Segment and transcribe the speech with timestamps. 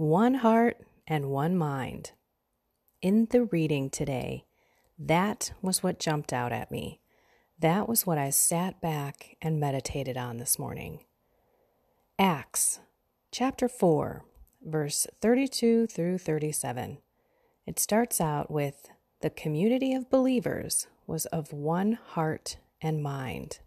[0.00, 2.12] one heart and one mind.
[3.02, 4.46] In the reading today,
[4.98, 7.00] that was what jumped out at me.
[7.58, 11.00] That was what I sat back and meditated on this morning.
[12.18, 12.80] Acts
[13.30, 14.24] chapter 4,
[14.62, 16.96] verse 32 through 37.
[17.66, 18.88] It starts out with
[19.20, 23.58] the community of believers was of one heart and mind.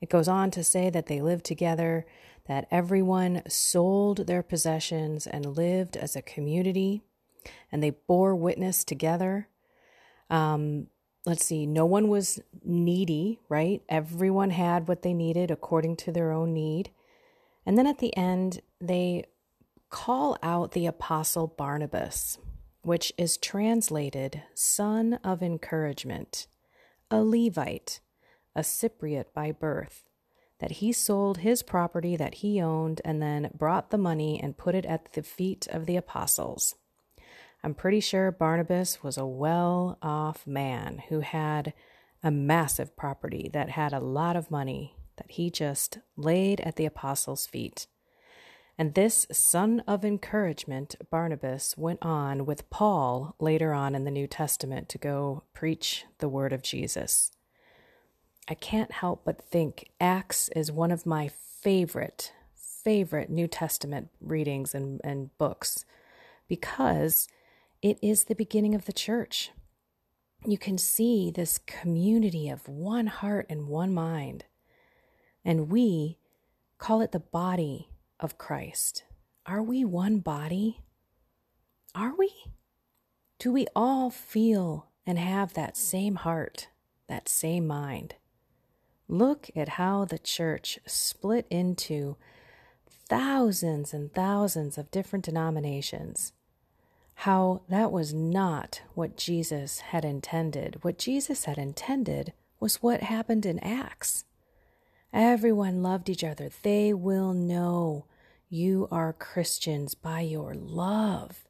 [0.00, 2.06] It goes on to say that they lived together,
[2.48, 7.02] that everyone sold their possessions and lived as a community,
[7.70, 9.48] and they bore witness together.
[10.30, 10.88] Um,
[11.24, 13.82] let's see, no one was needy, right?
[13.88, 16.90] Everyone had what they needed according to their own need.
[17.64, 19.24] And then at the end, they
[19.90, 22.38] call out the apostle Barnabas,
[22.82, 26.46] which is translated son of encouragement,
[27.10, 28.00] a Levite
[28.56, 30.04] a Cypriot by birth,
[30.58, 34.74] that he sold his property that he owned and then brought the money and put
[34.74, 36.74] it at the feet of the apostles.
[37.62, 41.72] I'm pretty sure Barnabas was a well off man who had
[42.22, 46.86] a massive property that had a lot of money that he just laid at the
[46.86, 47.86] apostles' feet.
[48.78, 54.26] And this son of encouragement, Barnabas, went on with Paul later on in the New
[54.26, 57.32] Testament to go preach the word of Jesus.
[58.48, 64.74] I can't help but think Acts is one of my favorite, favorite New Testament readings
[64.74, 65.84] and, and books
[66.48, 67.26] because
[67.82, 69.50] it is the beginning of the church.
[70.44, 74.44] You can see this community of one heart and one mind.
[75.44, 76.18] And we
[76.78, 77.88] call it the body
[78.20, 79.04] of Christ.
[79.44, 80.82] Are we one body?
[81.96, 82.32] Are we?
[83.40, 86.68] Do we all feel and have that same heart,
[87.08, 88.14] that same mind?
[89.08, 92.16] Look at how the church split into
[92.88, 96.32] thousands and thousands of different denominations.
[97.20, 100.78] How that was not what Jesus had intended.
[100.82, 104.24] What Jesus had intended was what happened in Acts.
[105.12, 106.50] Everyone loved each other.
[106.62, 108.06] They will know
[108.48, 111.46] you are Christians by your love,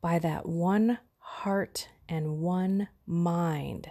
[0.00, 3.90] by that one heart and one mind.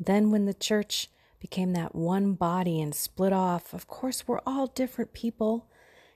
[0.00, 1.08] Then, when the church
[1.38, 3.74] became that one body and split off.
[3.74, 5.70] Of course, we're all different people.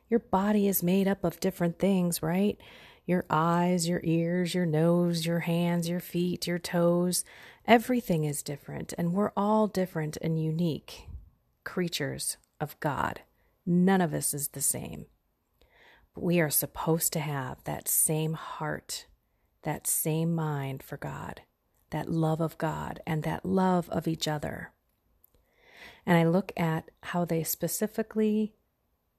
[0.08, 2.58] Your body is made up of different things, right?
[3.06, 7.24] Your eyes, your ears, your nose, your hands, your feet, your toes.
[7.66, 11.06] Everything is different, and we're all different and unique
[11.64, 13.20] creatures of God.
[13.66, 15.06] None of us is the same.
[16.14, 19.06] But we are supposed to have that same heart,
[19.62, 21.42] that same mind for God,
[21.90, 24.72] that love of God, and that love of each other
[26.06, 28.54] and I look at how they specifically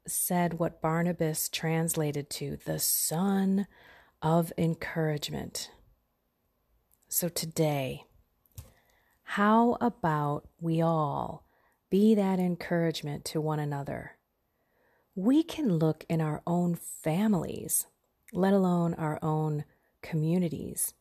[0.07, 3.67] said what Barnabas translated to the son
[4.21, 5.71] of encouragement.
[7.07, 8.05] So today,
[9.23, 11.45] how about we all
[11.89, 14.17] be that encouragement to one another?
[15.15, 17.85] We can look in our own families,
[18.31, 19.65] let alone our own
[20.01, 20.93] communities,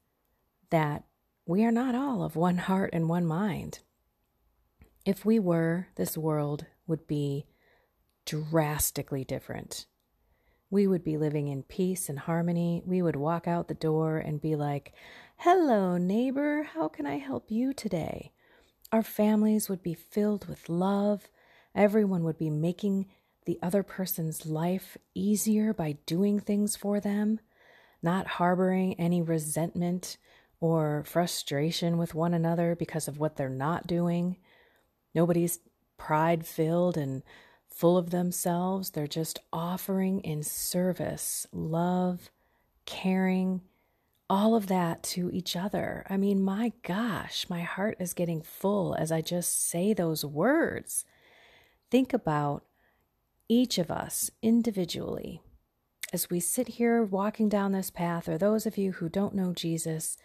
[0.71, 1.05] that
[1.47, 3.81] we are not all of one heart and one mind.
[5.05, 7.47] If we were, this world would be
[8.27, 9.87] drastically different.
[10.71, 12.83] We would be living in peace and harmony.
[12.85, 14.93] We would walk out the door and be like,
[15.39, 18.33] Hello, neighbor, how can I help you today?
[18.93, 21.29] Our families would be filled with love.
[21.75, 23.07] Everyone would be making
[23.47, 27.41] the other person's life easier by doing things for them,
[28.03, 30.19] not harboring any resentment
[30.61, 34.37] or frustration with one another because of what they're not doing.
[35.15, 35.61] Nobody's
[35.97, 37.23] pride filled and
[37.69, 38.91] full of themselves.
[38.91, 42.31] They're just offering in service, love,
[42.87, 43.63] caring,
[44.29, 46.07] all of that to each other.
[46.09, 51.05] I mean, my gosh, my heart is getting full as I just say those words.
[51.91, 52.65] Think about
[53.49, 55.43] each of us individually
[56.13, 59.53] as we sit here walking down this path, or those of you who don't know
[59.53, 60.17] Jesus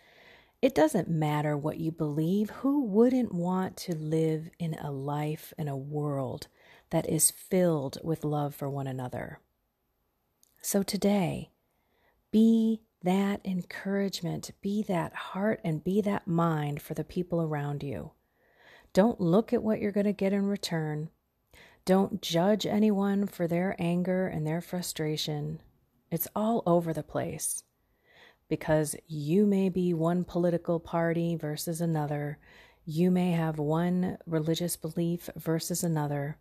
[0.65, 2.49] it doesn't matter what you believe.
[2.49, 6.47] Who wouldn't want to live in a life in a world
[6.89, 9.41] that is filled with love for one another?
[10.63, 11.51] So today,
[12.31, 18.13] be that encouragement, be that heart, and be that mind for the people around you.
[18.91, 21.11] Don't look at what you're going to get in return.
[21.85, 25.61] Don't judge anyone for their anger and their frustration.
[26.09, 27.61] It's all over the place
[28.47, 32.37] because you may be one political party versus another.
[32.85, 36.37] You may have one religious belief versus another.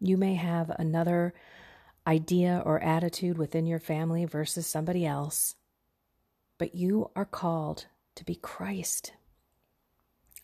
[0.00, 1.32] You may have another
[2.06, 5.56] idea or attitude within your family versus somebody else,
[6.58, 9.12] but you are called to be Christ.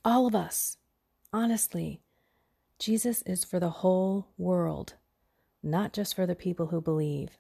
[0.04, 0.78] All of us,
[1.32, 2.00] honestly,
[2.78, 4.94] Jesus is for the whole world,
[5.62, 7.38] not just for the people who believe.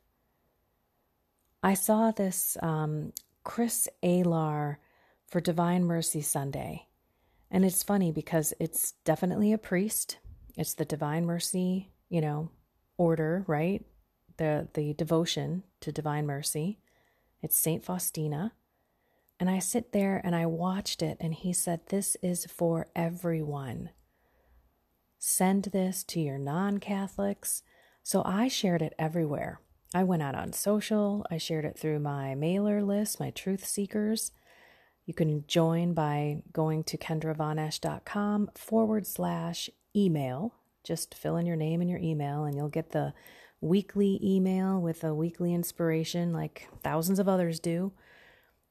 [1.62, 3.12] I saw this um,
[3.44, 4.76] Chris Alar
[5.26, 6.86] for Divine Mercy Sunday.
[7.50, 10.18] And it's funny because it's definitely a priest.
[10.56, 12.50] It's the Divine Mercy, you know,
[12.96, 13.84] order, right?
[14.36, 16.78] The the devotion to Divine Mercy.
[17.42, 18.52] It's Saint Faustina.
[19.40, 23.90] And I sit there and I watched it and he said this is for everyone.
[25.18, 27.62] Send this to your non-Catholics.
[28.02, 29.60] So I shared it everywhere.
[29.94, 34.32] I went out on social, I shared it through my mailer list, my truth seekers.
[35.04, 40.54] You can join by going to kendravonesch.com forward slash email.
[40.84, 43.12] Just fill in your name and your email, and you'll get the
[43.60, 47.92] weekly email with a weekly inspiration like thousands of others do.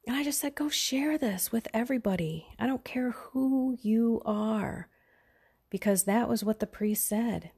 [0.07, 2.47] And I just said, go share this with everybody.
[2.57, 4.89] I don't care who you are,
[5.69, 7.51] because that was what the priest said.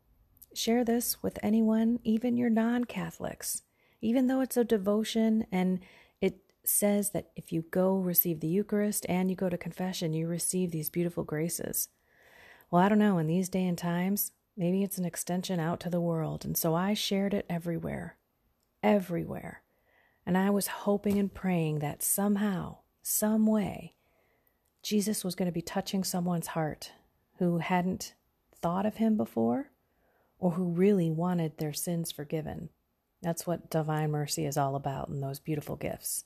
[0.53, 3.63] Share this with anyone, even your non Catholics,
[4.01, 5.79] even though it's a devotion and
[6.21, 10.27] it says that if you go receive the Eucharist and you go to confession, you
[10.27, 11.89] receive these beautiful graces.
[12.69, 15.89] Well, I don't know, in these day and times, maybe it's an extension out to
[15.89, 16.45] the world.
[16.45, 18.17] And so I shared it everywhere,
[18.81, 19.63] everywhere.
[20.25, 23.95] And I was hoping and praying that somehow, some way,
[24.81, 26.91] Jesus was going to be touching someone's heart
[27.39, 28.13] who hadn't
[28.55, 29.71] thought of him before
[30.43, 32.67] or who really wanted their sins forgiven.
[33.21, 36.25] That's what divine mercy is all about in those beautiful gifts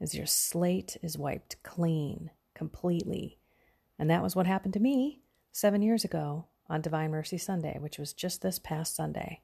[0.00, 3.36] is your slate is wiped clean completely.
[3.98, 7.98] And that was what happened to me seven years ago on Divine Mercy Sunday, which
[7.98, 9.40] was just this past Sunday.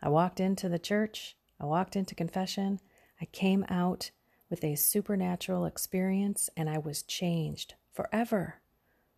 [0.00, 2.80] I walked into the church, I walked into confession,
[3.20, 4.10] I came out
[4.48, 8.62] with a supernatural experience, and I was changed forever.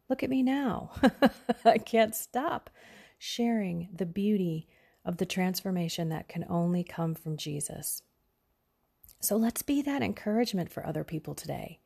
[0.09, 0.91] Look at me now.
[1.65, 2.71] I can't stop
[3.25, 4.67] sharing the beauty
[5.05, 8.03] of the transformation that can only come from Jesus.
[9.21, 11.79] So let's be that encouragement for other people today.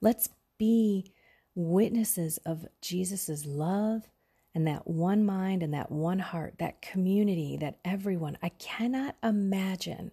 [0.00, 0.28] Let's
[0.58, 1.12] be
[1.54, 4.08] witnesses of Jesus' love
[4.52, 8.36] and that one mind and that one heart, that community, that everyone.
[8.42, 10.10] I cannot imagine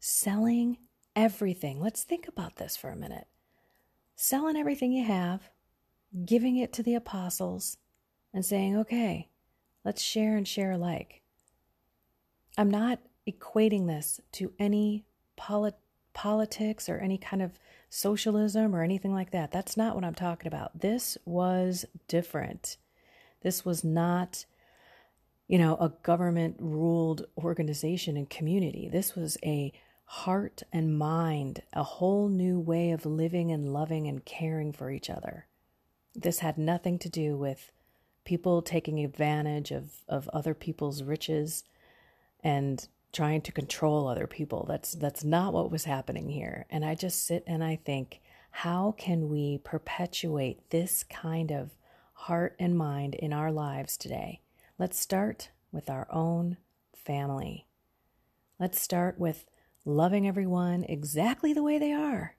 [0.00, 0.78] selling
[1.14, 1.82] everything.
[1.82, 3.26] Let's think about this for a minute.
[4.16, 5.50] Selling everything you have,
[6.24, 7.76] giving it to the apostles,
[8.32, 9.28] and saying, okay,
[9.84, 11.22] let's share and share alike.
[12.56, 15.04] I'm not equating this to any
[15.36, 15.78] polit-
[16.12, 17.52] politics or any kind of
[17.88, 19.52] socialism or anything like that.
[19.52, 20.80] That's not what I'm talking about.
[20.80, 22.76] This was different.
[23.42, 24.44] This was not,
[25.46, 28.88] you know, a government ruled organization and community.
[28.90, 29.72] This was a
[30.04, 35.08] heart and mind, a whole new way of living and loving and caring for each
[35.08, 35.46] other.
[36.14, 37.70] This had nothing to do with
[38.28, 41.64] people taking advantage of, of other people's riches
[42.44, 44.66] and trying to control other people.
[44.68, 46.66] That's that's not what was happening here.
[46.68, 48.20] And I just sit and I think,
[48.50, 51.70] how can we perpetuate this kind of
[52.12, 54.42] heart and mind in our lives today?
[54.78, 56.58] Let's start with our own
[56.94, 57.66] family.
[58.60, 59.46] Let's start with
[59.86, 62.36] loving everyone exactly the way they are.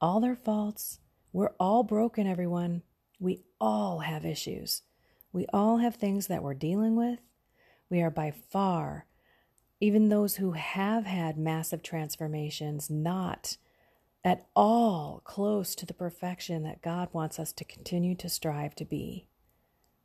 [0.00, 1.00] All their faults.
[1.34, 2.80] We're all broken, everyone.
[3.20, 4.80] We all have issues.
[5.32, 7.20] We all have things that we're dealing with.
[7.90, 9.06] We are by far
[9.80, 13.56] even those who have had massive transformations, not
[14.24, 18.84] at all close to the perfection that God wants us to continue to strive to
[18.84, 19.28] be.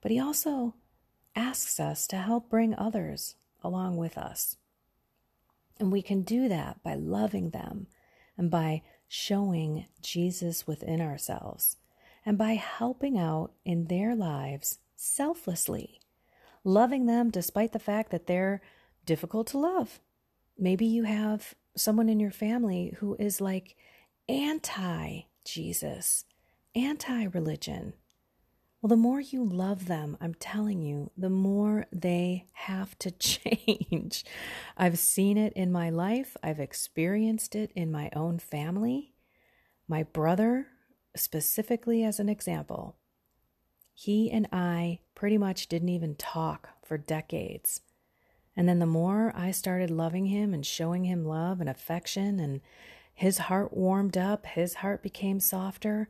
[0.02, 0.76] But He also
[1.36, 4.58] asks us to help bring others along with us.
[5.80, 7.88] And we can do that by loving them
[8.38, 11.78] and by showing Jesus within ourselves
[12.26, 16.00] and by helping out in their lives selflessly,
[16.64, 18.62] loving them despite the fact that they're
[19.06, 20.00] difficult to love.
[20.58, 23.76] Maybe you have someone in your family who is like
[24.30, 26.26] anti Jesus,
[26.76, 27.94] anti religion.
[28.82, 34.26] Well, the more you love them, I'm telling you, the more they have to change.
[34.78, 39.14] I've seen it in my life, I've experienced it in my own family.
[39.88, 40.68] My brother,
[41.16, 42.98] specifically as an example,
[43.94, 47.82] he and I pretty much didn't even talk for decades
[48.56, 52.62] and then the more I started loving him and showing him love and affection, and
[53.14, 56.08] his heart warmed up, his heart became softer.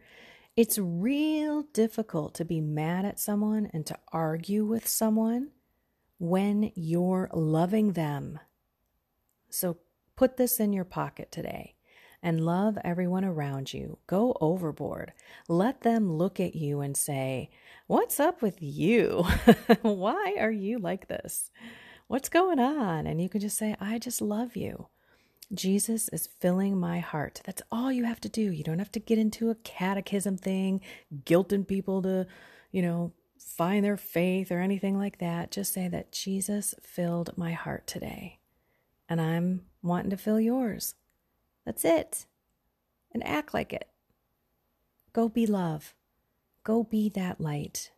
[0.56, 5.50] It's real difficult to be mad at someone and to argue with someone
[6.20, 8.40] when you're loving them
[9.50, 9.78] So
[10.16, 11.76] put this in your pocket today
[12.24, 14.00] and love everyone around you.
[14.08, 15.12] Go overboard.
[15.50, 17.52] Let them look at you and say,
[17.86, 19.26] What's up with you?
[19.82, 21.52] Why are you like this?
[22.08, 23.06] What's going on?
[23.06, 24.88] And you can just say, I just love you.
[25.54, 27.42] Jesus is filling my heart.
[27.46, 28.52] That's all you have to do.
[28.52, 30.80] You don't have to get into a catechism thing,
[31.26, 32.26] guilting people to,
[32.72, 35.52] you know, find their faith or anything like that.
[35.52, 38.40] Just say that Jesus filled my heart today.
[39.10, 40.96] And I'm wanting to fill yours.
[41.66, 42.26] That's it.
[43.12, 43.90] And act like it.
[45.14, 45.94] Go be love.
[46.64, 47.92] Go be that light.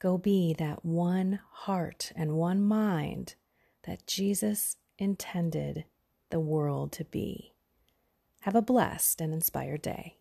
[0.00, 3.34] Go be that one heart and one mind
[3.84, 5.84] that Jesus intended
[6.30, 7.52] the world to be.
[8.40, 10.16] Have a blessed and inspired day.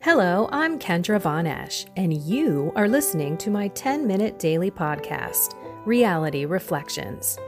[0.00, 5.54] Hello, I'm Kendra Von Esch, and you are listening to my 10 minute daily podcast,
[5.86, 7.38] Reality Reflections.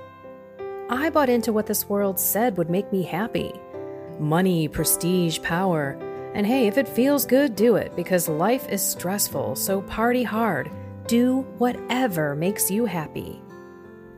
[0.88, 3.52] I bought into what this world said would make me happy
[4.20, 5.98] money, prestige, power.
[6.34, 10.70] And hey, if it feels good, do it because life is stressful, so party hard.
[11.06, 13.40] Do whatever makes you happy.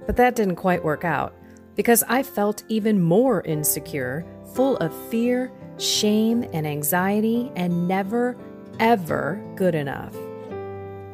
[0.07, 1.35] But that didn't quite work out
[1.77, 8.37] because I felt even more insecure, full of fear, shame, and anxiety, and never,
[8.81, 10.15] ever good enough.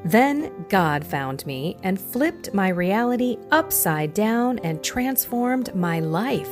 [0.05, 6.51] Then God found me and flipped my reality upside down and transformed my life.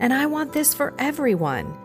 [0.00, 1.76] And I want this for everyone.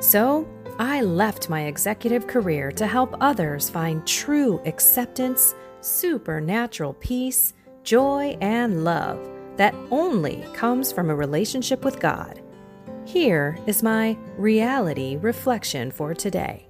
[0.00, 7.52] So I left my executive career to help others find true acceptance, supernatural peace,
[7.82, 12.40] joy, and love that only comes from a relationship with God.
[13.04, 16.66] Here is my reality reflection for today.